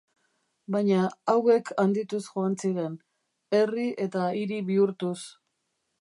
[0.75, 1.01] Baina
[1.33, 2.95] hauek handituz joan ziren,
[3.59, 5.17] herri eta hiri bihurtuz.